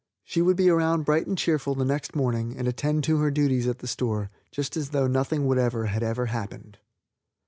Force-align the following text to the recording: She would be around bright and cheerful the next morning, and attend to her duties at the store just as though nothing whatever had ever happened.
She 0.23 0.41
would 0.41 0.57
be 0.57 0.67
around 0.67 1.03
bright 1.05 1.27
and 1.27 1.37
cheerful 1.37 1.75
the 1.75 1.85
next 1.85 2.15
morning, 2.15 2.57
and 2.57 2.67
attend 2.67 3.03
to 3.03 3.17
her 3.19 3.29
duties 3.29 3.67
at 3.67 3.77
the 3.77 3.87
store 3.87 4.31
just 4.49 4.75
as 4.75 4.89
though 4.89 5.05
nothing 5.05 5.45
whatever 5.45 5.85
had 5.85 6.01
ever 6.01 6.25
happened. 6.25 6.79